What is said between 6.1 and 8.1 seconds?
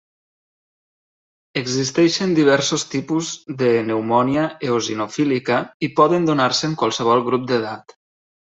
donar-se en qualsevol grup d'edat.